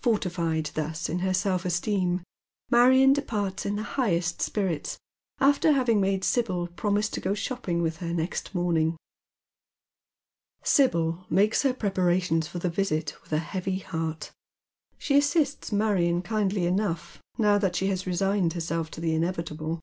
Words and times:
Fortified 0.00 0.72
thus 0.74 1.08
in 1.08 1.20
her 1.20 1.32
self 1.32 1.64
esteem 1.64 2.24
Marion 2.72 3.12
departs 3.12 3.64
in 3.64 3.76
the 3.76 3.84
highest 3.84 4.42
spirits, 4.42 4.98
after 5.38 5.70
having 5.70 6.00
made 6.00 6.24
Sibyl 6.24 6.66
promise 6.66 7.08
to 7.10 7.20
go 7.20 7.34
ghopping 7.34 7.80
with 7.80 8.00
ba 8.00 8.12
next 8.12 8.52
morning. 8.52 8.96
190 10.62 10.64
i)ead 10.64 10.64
Men's 10.64 10.72
FilioeS. 10.72 10.74
Sibyl 10.74 11.26
makes 11.30 11.62
her 11.62 11.72
preparations 11.72 12.48
for 12.48 12.58
the 12.58 12.68
visit 12.68 13.14
with 13.22 13.32
a 13.32 13.38
heavy 13.38 13.78
heart 13.78 14.32
She 14.98 15.16
assists 15.16 15.70
Marion 15.70 16.22
kindly 16.22 16.66
enough 16.66 17.20
now 17.38 17.56
that 17.58 17.76
she 17.76 17.86
has 17.90 18.02
resigntd 18.02 18.54
herself 18.54 18.90
to 18.90 19.00
the 19.00 19.14
inevitable. 19.14 19.78